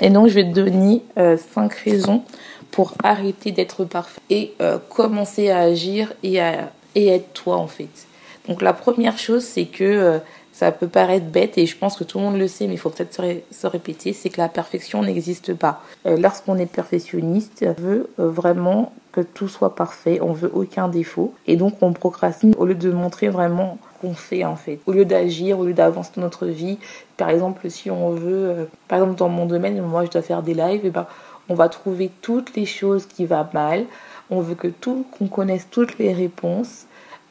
Et 0.00 0.10
donc, 0.10 0.28
je 0.28 0.34
vais 0.34 0.44
te 0.44 0.54
donner 0.54 1.02
euh, 1.18 1.36
cinq 1.36 1.74
raisons 1.74 2.22
pour 2.70 2.94
arrêter 3.02 3.50
d'être 3.50 3.84
parfait 3.84 4.20
et 4.30 4.52
commencer 4.90 5.48
à 5.48 5.60
agir 5.60 6.12
et 6.22 6.38
à 6.40 6.70
et 6.94 7.08
être 7.08 7.32
toi, 7.32 7.56
en 7.56 7.66
fait. 7.66 8.06
Donc 8.48 8.62
la 8.62 8.72
première 8.72 9.18
chose, 9.18 9.44
c'est 9.44 9.66
que 9.66 9.84
euh, 9.84 10.18
ça 10.58 10.72
peut 10.72 10.88
paraître 10.88 11.26
bête 11.26 11.56
et 11.56 11.66
je 11.66 11.76
pense 11.76 11.96
que 11.96 12.02
tout 12.02 12.18
le 12.18 12.24
monde 12.24 12.36
le 12.36 12.48
sait, 12.48 12.66
mais 12.66 12.74
il 12.74 12.78
faut 12.78 12.90
peut-être 12.90 13.22
se, 13.52 13.66
répéter, 13.68 14.12
c'est 14.12 14.28
que 14.28 14.40
la 14.40 14.48
perfection 14.48 15.04
n'existe 15.04 15.54
pas. 15.54 15.82
Euh, 16.04 16.16
lorsqu'on 16.16 16.58
est 16.58 16.66
perfectionniste, 16.66 17.64
on 17.64 17.80
veut 17.80 18.10
euh, 18.18 18.28
vraiment 18.28 18.92
que 19.12 19.20
tout 19.20 19.46
soit 19.46 19.76
parfait, 19.76 20.18
on 20.20 20.32
veut 20.32 20.50
aucun 20.52 20.88
défaut 20.88 21.32
et 21.46 21.54
donc 21.54 21.74
on 21.80 21.92
procrastine 21.92 22.56
au 22.58 22.66
lieu 22.66 22.74
de 22.74 22.90
montrer 22.90 23.28
vraiment 23.28 23.78
qu'on 24.00 24.14
fait 24.14 24.44
en 24.44 24.56
fait. 24.56 24.80
Au 24.86 24.92
lieu 24.92 25.04
d'agir, 25.04 25.60
au 25.60 25.64
lieu 25.64 25.74
d'avancer 25.74 26.10
dans 26.16 26.22
notre 26.22 26.46
vie, 26.46 26.78
par 27.16 27.30
exemple 27.30 27.70
si 27.70 27.88
on 27.88 28.10
veut, 28.10 28.68
par 28.88 28.98
exemple 28.98 29.16
dans 29.16 29.28
mon 29.28 29.46
domaine, 29.46 29.80
moi 29.80 30.06
je 30.06 30.10
dois 30.10 30.22
faire 30.22 30.42
des 30.42 30.54
lives, 30.54 30.84
et 30.84 30.90
ben 30.90 31.06
on 31.48 31.54
va 31.54 31.68
trouver 31.68 32.10
toutes 32.20 32.56
les 32.56 32.66
choses 32.66 33.06
qui 33.06 33.26
vont 33.26 33.46
mal, 33.54 33.84
on 34.28 34.40
veut 34.40 34.56
que 34.56 34.66
tout, 34.66 35.06
qu'on 35.16 35.28
connaisse 35.28 35.68
toutes 35.70 35.98
les 35.98 36.12
réponses 36.12 36.86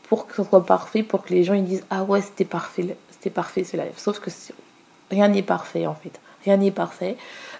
pour 0.07 0.27
que 0.27 0.35
ce 0.35 0.43
soit 0.45 0.65
parfait, 0.65 1.03
pour 1.03 1.23
que 1.23 1.33
les 1.33 1.43
gens 1.43 1.55
ils 1.55 1.65
disent 1.65 1.83
ah 1.89 2.05
ouais 2.05 2.21
c'était 2.21 2.45
parfait, 2.45 2.95
c'était 3.17 3.33
parfait 3.33 3.63
ce 3.63 3.77
live. 3.77 3.93
Sauf 3.97 4.19
que 4.19 4.29
rien 5.11 5.27
n'est 5.27 5.43
parfait 5.43 5.87
en 5.87 5.95
fait, 5.95 6.19
rien 6.45 6.57
n'est 6.57 6.71
parfait. 6.71 7.17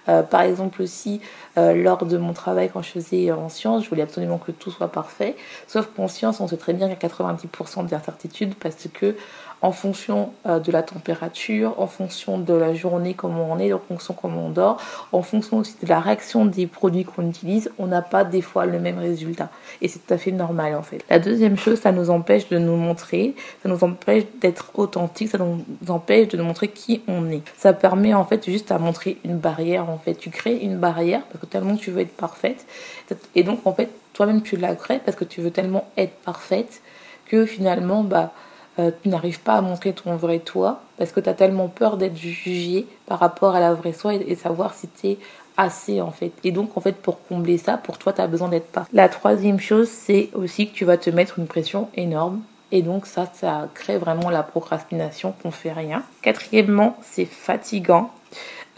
Euh, 0.09 0.23
par 0.23 0.41
exemple 0.41 0.81
aussi 0.81 1.19
euh, 1.57 1.73
lors 1.73 2.05
de 2.05 2.17
mon 2.17 2.31
travail 2.31 2.69
quand 2.71 2.81
je 2.81 2.91
faisais 2.91 3.31
en 3.31 3.49
sciences, 3.49 3.83
je 3.83 3.89
voulais 3.89 4.03
absolument 4.03 4.37
que 4.37 4.51
tout 4.51 4.71
soit 4.71 4.91
parfait. 4.91 5.35
Sauf 5.67 5.87
qu'en 5.95 6.07
sciences 6.07 6.39
on 6.39 6.47
sait 6.47 6.57
très 6.57 6.73
bien 6.73 6.87
qu'il 6.87 6.97
y 7.01 7.05
a 7.05 7.09
90% 7.09 7.87
d'incertitude 7.87 8.55
parce 8.55 8.87
que 8.93 9.15
en 9.61 9.71
fonction 9.71 10.31
euh, 10.45 10.59
de 10.59 10.71
la 10.71 10.83
température, 10.83 11.79
en 11.79 11.87
fonction 11.87 12.37
de 12.37 12.53
la 12.53 12.73
journée, 12.73 13.13
comment 13.13 13.47
on 13.51 13.59
est, 13.59 13.73
en 13.73 13.79
fonction 13.79 14.13
comment 14.13 14.47
on 14.47 14.49
dort, 14.49 14.77
en 15.11 15.21
fonction 15.21 15.57
aussi 15.57 15.75
de 15.81 15.87
la 15.87 15.99
réaction 15.99 16.45
des 16.45 16.67
produits 16.67 17.05
qu'on 17.05 17.27
utilise, 17.27 17.71
on 17.79 17.87
n'a 17.87 18.01
pas 18.01 18.23
des 18.23 18.41
fois 18.41 18.65
le 18.65 18.79
même 18.79 18.99
résultat. 18.99 19.49
Et 19.81 19.87
c'est 19.87 19.99
tout 19.99 20.13
à 20.13 20.17
fait 20.17 20.31
normal 20.31 20.75
en 20.75 20.83
fait. 20.83 21.03
La 21.09 21.19
deuxième 21.19 21.57
chose, 21.57 21.79
ça 21.79 21.91
nous 21.91 22.09
empêche 22.09 22.49
de 22.49 22.57
nous 22.57 22.75
montrer, 22.75 23.35
ça 23.63 23.69
nous 23.69 23.83
empêche 23.83 24.23
d'être 24.41 24.71
authentique, 24.75 25.29
ça 25.29 25.37
nous 25.37 25.63
empêche 25.89 26.27
de 26.27 26.37
nous 26.37 26.43
montrer 26.43 26.67
qui 26.67 27.01
on 27.07 27.29
est. 27.29 27.41
Ça 27.57 27.73
permet 27.73 28.13
en 28.13 28.25
fait 28.25 28.45
juste 28.45 28.71
à 28.71 28.77
montrer 28.77 29.17
une 29.23 29.37
barrière 29.37 29.89
en 29.89 29.97
fait. 29.97 30.15
Tu 30.15 30.29
crées 30.29 30.57
une 30.57 30.77
barrière 30.77 31.21
parce 31.23 31.41
que 31.41 31.45
tellement 31.45 31.75
tu 31.75 31.91
veux 31.91 32.01
être 32.01 32.15
parfaite. 32.15 32.65
Et 33.35 33.43
donc 33.43 33.65
en 33.65 33.73
fait, 33.73 33.89
toi-même 34.13 34.41
tu 34.41 34.57
la 34.57 34.75
crées 34.75 34.99
parce 35.03 35.17
que 35.17 35.23
tu 35.23 35.41
veux 35.41 35.51
tellement 35.51 35.87
être 35.97 36.13
parfaite 36.23 36.81
que 37.25 37.45
finalement, 37.45 38.03
bah, 38.03 38.31
euh, 38.79 38.91
tu 39.01 39.09
n'arrives 39.09 39.39
pas 39.39 39.55
à 39.55 39.61
montrer 39.61 39.93
ton 39.93 40.15
vrai 40.15 40.39
toi 40.39 40.81
parce 40.97 41.11
que 41.11 41.19
tu 41.19 41.29
as 41.29 41.33
tellement 41.33 41.67
peur 41.67 41.97
d'être 41.97 42.15
jugé 42.15 42.85
par 43.05 43.19
rapport 43.19 43.55
à 43.55 43.59
la 43.59 43.73
vraie 43.73 43.93
soi 43.93 44.13
et, 44.13 44.35
savoir 44.35 44.73
si 44.73 44.87
tu 44.87 45.07
es 45.07 45.17
assez 45.57 46.01
en 46.01 46.11
fait. 46.11 46.31
Et 46.43 46.51
donc 46.51 46.77
en 46.77 46.81
fait 46.81 46.95
pour 46.95 47.25
combler 47.27 47.57
ça, 47.57 47.77
pour 47.77 47.97
toi 47.97 48.13
tu 48.13 48.21
as 48.21 48.27
besoin 48.27 48.49
d'être 48.49 48.71
pas. 48.71 48.85
La 48.93 49.09
troisième 49.09 49.59
chose, 49.59 49.89
c'est 49.89 50.29
aussi 50.33 50.69
que 50.69 50.75
tu 50.75 50.85
vas 50.85 50.97
te 50.97 51.09
mettre 51.09 51.39
une 51.39 51.47
pression 51.47 51.89
énorme 51.95 52.41
Et 52.71 52.81
donc 52.81 53.07
ça, 53.07 53.27
ça 53.33 53.67
crée 53.73 53.97
vraiment 53.97 54.29
la 54.29 54.43
procrastination 54.43 55.33
qu'on 55.41 55.51
fait 55.51 55.73
rien. 55.73 56.03
Quatrièmement, 56.21 56.97
c'est 57.01 57.25
fatigant. 57.25 58.11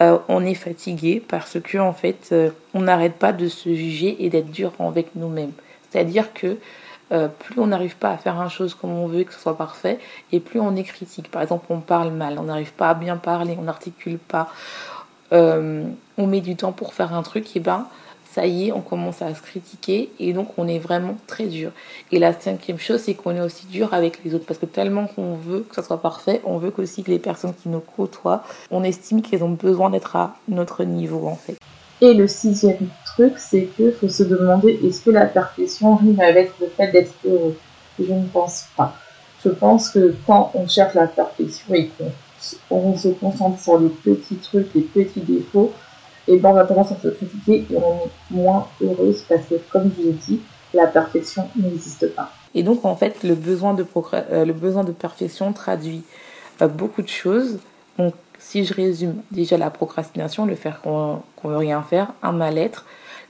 Euh, 0.02 0.18
on 0.30 0.46
est 0.46 0.54
fatigué 0.54 1.22
parce 1.28 1.60
que 1.60 1.78
en 1.78 1.92
fait, 1.92 2.30
euh, 2.32 2.52
on 2.74 2.82
n'arrête 2.82 3.16
pas 3.16 3.34
de 3.34 3.50
se 3.50 3.74
juger 3.74 4.24
et 4.24 4.30
d'être 4.30 4.50
dur 4.50 4.72
avec 4.80 5.16
nous-mêmes. 5.16 5.52
C'est-à-dire 5.90 6.34
que 6.34 6.58
euh, 7.12 7.28
plus 7.28 7.60
on 7.60 7.68
n'arrive 7.68 7.96
pas 7.98 8.12
à 8.12 8.18
faire 8.18 8.40
une 8.42 8.50
chose 8.50 8.74
comme 8.74 8.92
on 8.92 9.08
veut, 9.08 9.24
que 9.24 9.34
ce 9.34 9.40
soit 9.40 9.58
parfait, 9.58 10.00
et 10.32 10.40
plus 10.40 10.60
on 10.60 10.76
est 10.76 10.84
critique. 10.84 11.32
Par 11.32 11.42
exemple, 11.42 11.66
on 11.70 11.80
parle 11.80 12.12
mal, 12.12 12.38
on 12.40 12.44
n'arrive 12.44 12.74
pas 12.74 12.90
à 12.90 12.94
bien 12.94 13.18
parler, 13.18 13.56
on 13.60 13.64
n'articule 13.64 14.18
pas, 14.18 14.50
on 15.32 16.28
met 16.28 16.42
du 16.42 16.56
temps 16.56 16.72
pour 16.72 16.94
faire 16.94 17.14
un 17.14 17.22
truc, 17.22 17.56
et 17.56 17.60
ben 17.60 17.88
ça 18.32 18.46
y 18.46 18.68
est, 18.68 18.72
on 18.72 18.82
commence 18.82 19.22
à 19.22 19.34
se 19.34 19.42
critiquer 19.42 20.12
et 20.20 20.34
donc 20.34 20.50
on 20.58 20.68
est 20.68 20.80
vraiment 20.80 21.18
très 21.26 21.48
dur. 21.48 21.72
Et 22.12 22.20
la 22.20 22.34
cinquième 22.34 22.78
chose, 22.78 23.02
c'est 23.02 23.16
qu'on 23.16 23.36
est 23.36 23.42
aussi 23.42 23.66
dur 23.66 23.94
avec 23.94 24.24
les 24.24 24.36
autres 24.36 24.46
parce 24.46 24.60
que 24.60 24.68
tellement 24.68 25.08
qu'on 25.08 25.34
veut 25.36 25.66
que 25.68 25.76
ça 25.76 25.84
soit 25.84 26.02
parfait, 26.02 26.42
on 26.46 26.58
veut 26.58 26.72
aussi 26.78 27.04
que 27.04 27.10
les 27.10 27.20
personnes 27.20 27.54
qui 27.56 27.70
nous 27.70 27.80
côtoient, 27.80 28.44
on 28.70 28.84
estime 28.84 29.22
qu'elles 29.22 29.44
ont 29.44 29.50
besoin 29.50 29.90
d'être 29.90 30.16
à 30.16 30.36
notre 30.48 30.84
niveau 30.84 31.28
en 31.28 31.36
fait. 31.36 31.58
Et 32.02 32.14
le 32.14 32.28
sixième 32.28 32.88
truc, 33.06 33.34
c'est 33.38 33.66
qu'il 33.76 33.92
faut 33.92 34.08
se 34.08 34.24
demander 34.24 34.80
est-ce 34.86 35.02
que 35.02 35.12
la 35.12 35.26
perfection 35.26 35.96
rime 35.96 36.20
avec 36.22 36.52
le 36.60 36.68
fait 36.68 36.92
d'être 36.92 37.14
heureux? 37.26 37.58
Je 38.00 38.14
ne 38.14 38.26
pense 38.28 38.66
pas. 38.78 38.96
Je 39.44 39.50
pense 39.50 39.90
que 39.90 40.16
quand 40.26 40.52
on 40.54 40.68
cherche 40.68 40.94
la 40.94 41.08
perfection 41.08 41.74
et 41.74 41.90
qu'on 42.70 42.98
se 42.98 43.10
concentre 43.10 43.62
sur 43.62 43.78
les 43.80 43.90
petits 43.90 44.36
trucs, 44.36 44.74
les 44.74 44.82
petits 44.82 45.22
défauts, 45.22 45.74
et 46.28 46.38
ben 46.38 46.52
on 46.52 46.58
a 46.58 46.66
tendance 46.66 46.92
à 46.92 46.96
se 47.02 47.08
critiquer 47.10 47.66
et 47.70 47.76
on 47.76 48.06
est 48.06 48.10
moins 48.32 48.68
heureuse 48.82 49.26
parce 49.28 49.46
que, 49.48 49.56
comme 49.72 49.92
je 49.98 50.04
l'ai 50.04 50.14
dit, 50.14 50.40
la 50.74 50.88
perfection 50.88 51.50
n'existe 51.56 52.14
pas. 52.16 52.32
Et 52.54 52.64
donc, 52.64 52.86
en 52.86 52.96
fait, 52.96 53.24
le 53.24 53.36
besoin 53.36 53.74
de, 53.74 53.86
euh, 54.14 54.84
perfection 54.98 55.54
traduit 55.54 56.04
euh, 56.62 56.68
beaucoup 56.68 57.02
de 57.02 57.08
choses. 57.08 57.60
Si 58.40 58.66
je 58.66 58.74
résume, 58.74 59.22
déjà 59.32 59.58
la 59.58 59.70
procrastination, 59.70 60.46
le 60.46 60.56
faire 60.56 60.82
qu'on 60.82 61.22
ne 61.44 61.50
veut 61.50 61.58
rien 61.58 61.84
faire, 61.84 62.14
un 62.24 62.32
mal-être, 62.32 62.86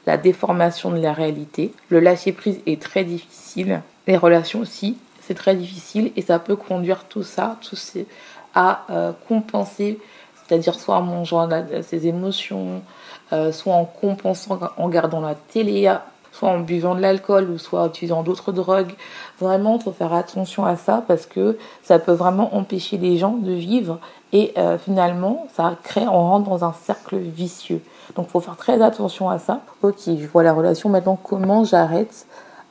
la 0.06 0.18
déformation 0.18 0.92
de 0.92 1.00
la 1.00 1.14
réalité, 1.14 1.74
le 1.90 2.00
lâcher-prise 2.00 2.60
est 2.66 2.82
très 2.82 3.04
difficile, 3.04 3.82
les 4.08 4.18
relations 4.18 4.60
aussi, 4.60 4.98
c'est 5.22 5.36
très 5.36 5.56
difficile 5.56 6.12
et 6.16 6.22
ça 6.22 6.40
peut 6.40 6.56
conduire 6.56 7.04
tout 7.04 7.24
ça, 7.24 7.58
tout 7.62 7.76
ces, 7.76 8.08
à 8.56 8.86
euh, 8.90 9.12
compenser 9.28 10.00
c'est-à-dire 10.50 10.80
soit 10.80 10.96
en 10.96 11.04
mangeant 11.04 11.48
ses 11.84 12.08
émotions, 12.08 12.82
euh, 13.34 13.52
soit 13.52 13.74
en 13.74 13.86
compensant 13.86 14.60
en 14.78 14.90
gardant 14.90 15.22
la 15.22 15.36
télé, 15.36 15.96
soit 16.32 16.50
en 16.50 16.60
buvant 16.60 16.96
de 16.96 17.02
l'alcool 17.02 17.50
ou 17.50 17.58
soit 17.58 17.82
en 17.82 17.88
utilisant 17.88 18.24
d'autres 18.24 18.52
drogues. 18.52 18.94
Vraiment, 19.40 19.78
il 19.78 19.84
faut 19.84 19.92
faire 19.92 20.14
attention 20.14 20.66
à 20.66 20.76
ça 20.76 21.04
parce 21.08 21.26
que 21.26 21.58
ça 21.84 22.00
peut 22.00 22.14
vraiment 22.14 22.56
empêcher 22.56 22.98
les 22.98 23.18
gens 23.18 23.34
de 23.34 23.52
vivre 23.52 24.00
et 24.32 24.54
euh, 24.58 24.78
finalement, 24.78 25.48
ça 25.54 25.76
crée, 25.84 26.08
on 26.08 26.30
rentre 26.30 26.50
dans 26.50 26.64
un 26.64 26.74
cercle 26.74 27.18
vicieux. 27.18 27.82
Donc, 28.16 28.28
il 28.28 28.32
faut 28.32 28.40
faire 28.42 28.58
très 28.58 28.82
attention 28.82 29.30
à 29.30 29.40
ça. 29.40 29.62
Ok, 29.82 30.02
je 30.06 30.28
vois 30.28 30.44
la 30.44 30.54
relation 30.54 30.90
maintenant. 30.90 31.18
Comment 31.22 31.64
j'arrête 31.64 32.26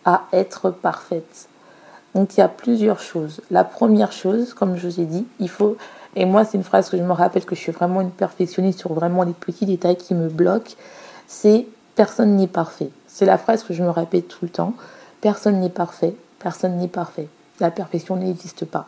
à 0.04 0.22
être 0.32 0.70
parfaite? 0.70 1.48
Donc, 2.14 2.36
il 2.36 2.40
y 2.40 2.42
a 2.42 2.48
plusieurs 2.48 3.00
choses. 3.00 3.40
La 3.50 3.64
première 3.64 4.12
chose, 4.12 4.54
comme 4.54 4.76
je 4.76 4.88
vous 4.88 5.00
ai 5.00 5.04
dit, 5.04 5.26
il 5.40 5.48
faut 5.48 5.76
et 6.16 6.24
moi, 6.24 6.44
c'est 6.44 6.56
une 6.56 6.64
phrase 6.64 6.90
que 6.90 6.96
je 6.96 7.02
me 7.02 7.12
rappelle 7.12 7.44
que 7.44 7.54
je 7.54 7.60
suis 7.60 7.70
vraiment 7.70 8.00
une 8.00 8.10
perfectionniste 8.10 8.80
sur 8.80 8.92
vraiment 8.92 9.22
les 9.22 9.32
petits 9.32 9.66
détails 9.66 9.96
qui 9.96 10.14
me 10.14 10.28
bloquent. 10.28 10.72
C'est 11.28 11.66
personne 11.98 12.36
n'est 12.36 12.46
parfait. 12.46 12.90
C'est 13.08 13.26
la 13.26 13.38
phrase 13.38 13.64
que 13.64 13.74
je 13.74 13.82
me 13.82 13.90
répète 13.90 14.28
tout 14.28 14.38
le 14.42 14.48
temps. 14.50 14.74
Personne 15.20 15.58
n'est 15.58 15.68
parfait. 15.68 16.14
Personne 16.38 16.76
n'est 16.76 16.86
parfait. 16.86 17.26
La 17.58 17.72
perfection 17.72 18.14
n'existe 18.14 18.64
pas. 18.64 18.86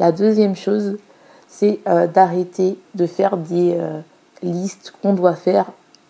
La 0.00 0.10
deuxième 0.10 0.56
chose, 0.56 0.98
c'est 1.46 1.78
euh, 1.86 2.08
d'arrêter 2.08 2.80
de 2.96 3.06
faire 3.06 3.36
des 3.36 3.76
euh, 3.78 4.00
listes 4.42 4.92
qu'on 5.00 5.12
doit 5.12 5.36
faire 5.36 5.66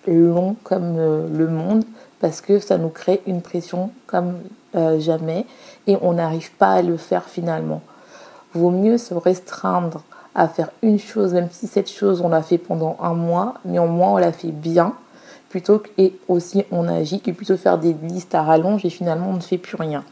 longs 0.07 0.57
comme 0.65 0.97
euh, 0.97 1.29
le 1.37 1.49
monde 1.49 1.85
parce 2.19 2.41
que 2.41 2.59
ça 2.61 2.79
nous 2.79 2.89
crée 2.89 3.21
une 3.27 3.43
pression 3.43 3.91
comme 4.07 4.39
jamais 5.01 5.45
et 5.87 5.99
on 6.01 6.15
n'arrive 6.15 6.51
pas 6.53 6.73
à 6.73 6.83
le 6.83 6.97
faire 6.97 7.25
finalement. 7.25 7.83
Vaut 8.55 8.71
mieux 8.71 8.97
se 8.97 9.12
restreindre 9.12 10.03
à 10.35 10.49
faire 10.49 10.71
une 10.81 10.99
chose, 10.99 11.35
même 11.35 11.51
si 11.51 11.67
cette 11.67 11.91
chose 11.91 12.23
on 12.23 12.31
l'a 12.31 12.43
fait 12.43 12.57
pendant 12.57 12.97
un 13.03 13.12
mois, 13.12 13.57
mais 13.67 13.79
au 13.79 13.87
moins 13.87 14.12
on 14.12 14.17
l'a 14.17 14.33
fait 14.33 14.53
bien, 14.53 14.95
plutôt 15.52 15.80
que, 15.80 15.90
et 15.99 16.14
aussi 16.28 16.64
on 16.73 16.88
agit, 16.88 17.21
que 17.21 17.30
plutôt 17.30 17.59
faire 17.59 17.76
des 17.76 17.92
listes 17.92 18.35
à 18.35 18.42
rallonge 18.42 18.87
et 18.87 18.90
finalement 18.90 19.28
on 19.28 19.35
ne 19.35 19.40
fait 19.40 19.59
plus 19.59 19.76
rien. 19.76 20.02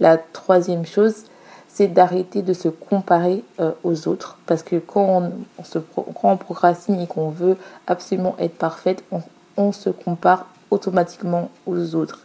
La 0.00 0.16
troisième 0.16 0.86
chose, 0.86 1.24
c'est 1.68 1.88
d'arrêter 1.88 2.40
de 2.40 2.54
se 2.54 2.68
comparer 2.68 3.44
euh, 3.60 3.72
aux 3.84 4.08
autres, 4.08 4.38
parce 4.46 4.62
que 4.62 4.76
quand 4.76 5.30
on, 5.58 5.64
se, 5.64 5.78
quand 5.78 6.06
on 6.22 6.38
procrastine 6.38 7.00
et 7.00 7.06
qu'on 7.06 7.28
veut 7.28 7.58
absolument 7.86 8.34
être 8.38 8.56
parfaite, 8.56 9.04
on, 9.58 9.72
se 9.72 9.90
compare 9.90 10.46
automatiquement 10.70 11.50
aux 11.66 11.94
autres. 11.94 12.20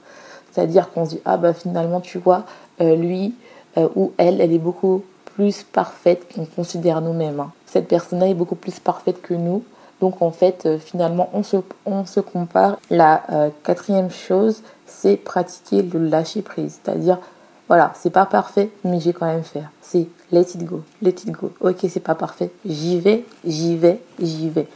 C'est-à-dire 0.52 0.90
qu'on 0.90 1.04
se 1.04 1.16
dit, 1.16 1.22
ah 1.26 1.36
bah 1.36 1.54
finalement 1.54 2.00
tu 2.00 2.18
vois, 2.18 2.46
euh, 2.80 2.96
lui 2.96 3.36
euh, 3.78 3.90
ou 3.96 4.14
elle, 4.18 4.40
elle 4.40 4.54
est 4.54 4.58
beaucoup 4.58 5.04
plus 5.36 5.64
parfaite 5.64 6.34
qu'on 6.34 6.46
considère 6.46 7.02
nous-mêmes. 7.02 7.42
Hein. 7.42 7.52
Cette 7.66 7.90
personne-là 7.90 8.30
est 8.30 8.34
beaucoup 8.34 8.56
plus 8.56 8.80
parfaite 8.80 9.22
que 9.22 9.34
nous. 9.34 9.66
Donc 10.02 10.22
en 10.22 10.32
fait, 10.32 10.66
euh, 10.66 10.78
finalement, 10.78 11.30
on 11.34 11.44
se, 11.44 12.20
compare. 12.20 12.78
La 12.90 13.24
euh, 13.32 13.50
quatrième 13.64 14.12
chose, 14.12 14.62
c'est 14.86 15.18
pratiquer 15.18 15.82
le 15.82 16.00
lâcher 16.00 16.42
prise. 16.42 16.80
C'est-à-dire, 16.84 17.20
voilà, 17.68 17.92
c'est 17.96 18.12
pas 18.12 18.26
parfait, 18.26 18.70
mais 18.84 19.00
j'ai 19.00 19.14
quand 19.14 19.26
même 19.26 19.44
faire. 19.44 19.72
C'est 19.82 20.08
let 20.32 20.42
it 20.42 20.64
go, 20.64 20.82
let 21.02 21.10
it 21.10 21.32
go. 21.32 21.52
Ok, 21.62 21.78
c'est 21.90 22.00
pas 22.00 22.16
parfait, 22.16 22.52
j'y 22.66 23.00
vais, 23.00 23.26
j'y 23.46 23.76
vais, 23.76 24.02
j'y 24.20 24.50
vais. 24.50 24.68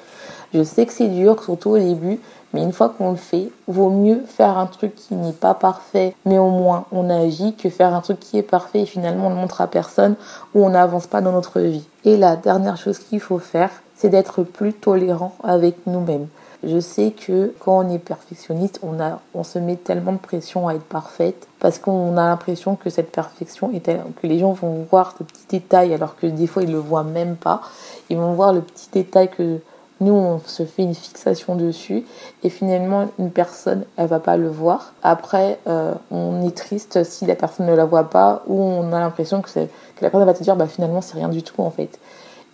Je 0.54 0.64
sais 0.64 0.86
que 0.86 0.92
c'est 0.92 1.08
dur, 1.08 1.42
surtout 1.42 1.70
au 1.70 1.78
début, 1.78 2.20
mais 2.54 2.62
une 2.62 2.74
fois 2.74 2.90
qu'on 2.90 3.12
le 3.12 3.18
fait, 3.18 3.50
vaut 3.68 3.90
mieux 3.90 4.22
faire 4.28 4.58
un 4.58 4.66
truc 4.66 4.96
qui 4.96 5.14
n'est 5.16 5.32
pas 5.32 5.54
parfait, 5.54 6.14
mais 6.26 6.38
au 6.38 6.50
moins 6.50 6.86
on 6.92 7.10
agit, 7.10 7.56
que 7.56 7.70
faire 7.70 7.94
un 7.94 8.02
truc 8.02 8.20
qui 8.20 8.38
est 8.38 8.44
parfait 8.44 8.82
et 8.82 8.86
finalement 8.86 9.28
on 9.28 9.30
ne 9.30 9.36
montre 9.36 9.62
à 9.62 9.68
personne 9.68 10.16
ou 10.54 10.66
on 10.66 10.72
n'avance 10.72 11.08
pas 11.08 11.22
dans 11.22 11.32
notre 11.32 11.62
vie. 11.62 11.86
Et 12.04 12.18
la 12.18 12.36
dernière 12.36 12.76
chose 12.76 13.00
qu'il 13.00 13.22
faut 13.22 13.40
faire, 13.40 13.70
c'est 14.02 14.10
d'être 14.10 14.42
plus 14.42 14.74
tolérant 14.74 15.36
avec 15.44 15.86
nous-mêmes. 15.86 16.28
Je 16.64 16.80
sais 16.80 17.12
que 17.12 17.54
quand 17.60 17.86
on 17.86 17.90
est 17.94 18.00
perfectionniste, 18.00 18.80
on, 18.82 19.00
a, 19.00 19.20
on 19.36 19.44
se 19.44 19.60
met 19.60 19.76
tellement 19.76 20.14
de 20.14 20.18
pression 20.18 20.68
à 20.68 20.74
être 20.74 20.86
parfaite 20.86 21.48
parce 21.60 21.78
qu'on 21.78 22.18
a 22.18 22.26
l'impression 22.26 22.76
que 22.76 22.90
cette 22.90 23.12
perfection 23.12 23.72
est 23.72 23.86
que 23.86 24.28
les 24.28 24.40
gens 24.40 24.54
vont 24.54 24.88
voir 24.90 25.14
ce 25.20 25.24
petit 25.24 25.46
détail 25.50 25.94
alors 25.94 26.16
que 26.16 26.26
des 26.26 26.48
fois 26.48 26.64
ils 26.64 26.72
le 26.72 26.80
voient 26.80 27.04
même 27.04 27.36
pas. 27.36 27.62
Ils 28.10 28.18
vont 28.18 28.34
voir 28.34 28.54
le 28.54 28.62
petit 28.62 28.90
détail 28.92 29.30
que 29.30 29.60
nous, 30.00 30.14
on 30.14 30.40
se 30.40 30.66
fait 30.66 30.82
une 30.82 30.96
fixation 30.96 31.56
dessus 31.56 32.04
et 32.44 32.50
finalement, 32.50 33.08
une 33.20 33.30
personne, 33.30 33.86
elle 33.98 34.08
va 34.08 34.20
pas 34.20 34.36
le 34.36 34.50
voir. 34.50 34.94
Après, 35.04 35.60
euh, 35.68 35.94
on 36.10 36.44
est 36.44 36.58
triste 36.58 37.04
si 37.04 37.28
la 37.28 37.36
personne 37.36 37.68
ne 37.68 37.76
la 37.76 37.86
voit 37.86 38.10
pas 38.10 38.42
ou 38.48 38.60
on 38.60 38.94
a 38.94 39.00
l'impression 39.00 39.44
que, 39.44 39.52
que, 39.52 39.60
la 40.02 40.10
personne 40.10 40.26
va 40.26 40.34
te 40.34 40.42
dire, 40.42 40.56
bah 40.56 40.66
finalement, 40.66 41.02
c'est 41.02 41.18
rien 41.18 41.30
du 41.30 41.44
tout 41.44 41.62
en 41.62 41.70
fait. 41.70 42.00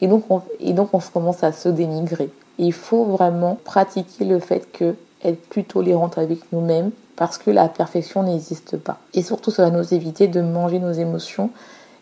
Et 0.02 0.08
donc, 0.08 0.26
on, 0.30 0.42
et 0.60 0.76
commence 1.14 1.44
à 1.44 1.52
se 1.52 1.70
dénigrer. 1.70 2.30
il 2.60 2.74
faut 2.74 3.06
vraiment 3.06 3.58
pratiquer 3.64 4.26
le 4.26 4.40
fait 4.40 4.72
que 4.72 4.96
être 5.24 5.42
plus 5.50 5.64
tolérante 5.64 6.18
avec 6.18 6.52
nous-mêmes 6.52 6.92
parce 7.16 7.38
que 7.38 7.50
la 7.50 7.68
perfection 7.68 8.24
n'existe 8.24 8.78
pas. 8.78 9.00
Et 9.14 9.24
surtout, 9.24 9.50
ça 9.50 9.70
va 9.70 9.76
nous 9.76 9.94
éviter 9.94 10.28
de 10.28 10.42
manger 10.42 10.80
nos 10.80 10.92
émotions 10.92 11.50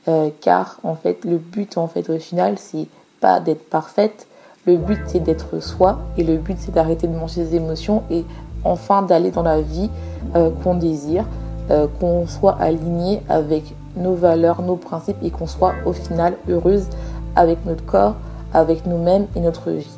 euh, 0.07 0.29
car 0.41 0.79
en 0.83 0.95
fait, 0.95 1.23
le 1.25 1.37
but 1.37 1.77
en 1.77 1.87
fait 1.87 2.09
au 2.09 2.19
final, 2.19 2.57
c'est 2.57 2.87
pas 3.21 3.39
d'être 3.39 3.67
parfaite, 3.69 4.27
le 4.65 4.77
but, 4.77 4.99
c'est 5.07 5.19
d'être 5.19 5.59
soi 5.59 5.99
et 6.17 6.23
le 6.23 6.37
but, 6.37 6.57
c'est 6.59 6.73
d'arrêter 6.73 7.07
de 7.07 7.15
manger 7.15 7.45
ses 7.45 7.55
émotions 7.55 8.03
et 8.09 8.25
enfin 8.63 9.03
d'aller 9.03 9.31
dans 9.31 9.43
la 9.43 9.61
vie 9.61 9.89
euh, 10.35 10.49
qu'on 10.63 10.75
désire, 10.75 11.25
euh, 11.71 11.87
qu'on 11.99 12.27
soit 12.27 12.57
aligné 12.59 13.21
avec 13.29 13.63
nos 13.95 14.15
valeurs, 14.15 14.61
nos 14.61 14.75
principes 14.75 15.17
et 15.23 15.29
qu'on 15.29 15.47
soit 15.47 15.73
au 15.85 15.93
final 15.93 16.35
heureuse 16.49 16.87
avec 17.35 17.65
notre 17.65 17.85
corps, 17.85 18.15
avec 18.53 18.85
nous-mêmes 18.85 19.27
et 19.35 19.39
notre 19.39 19.71
vie. 19.71 19.97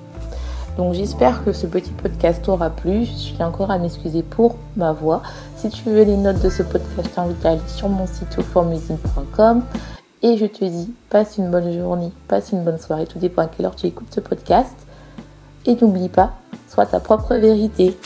Donc 0.78 0.94
j'espère 0.94 1.44
que 1.44 1.54
ce 1.54 1.66
petit 1.66 1.90
podcast 1.90 2.44
t'aura 2.44 2.70
plu. 2.70 3.06
Je 3.06 3.12
suis 3.12 3.44
encore 3.44 3.72
à 3.72 3.80
m'excuser 3.80 4.22
pour 4.22 4.58
ma 4.76 4.92
voix. 4.94 5.24
Si 5.56 5.70
tu 5.70 5.90
veux 5.90 6.04
les 6.04 6.18
notes 6.18 6.42
de 6.42 6.50
ce 6.50 6.62
podcast, 6.62 6.92
je 7.04 7.10
t'invite 7.10 7.46
à 7.46 7.52
aller 7.52 7.62
sur 7.68 7.90
mon 7.90 8.06
site 8.06 8.38
auformusine.com. 8.38 9.64
Et 10.22 10.38
je 10.38 10.46
te 10.46 10.66
dis, 10.66 10.94
passe 11.10 11.38
une 11.38 11.50
bonne 11.50 11.72
journée, 11.72 12.12
passe 12.28 12.52
une 12.52 12.64
bonne 12.64 12.80
soirée, 12.80 13.06
tout 13.06 13.20
dépend 13.20 13.44
à 13.44 13.48
quelle 13.48 13.66
heure 13.66 13.76
tu 13.76 13.88
écoutes 13.88 14.14
ce 14.14 14.20
podcast. 14.20 14.76
Et 15.66 15.76
n'oublie 15.76 16.10
pas, 16.10 16.34
sois 16.70 16.86
ta 16.86 17.00
propre 17.00 17.36
vérité. 17.36 17.98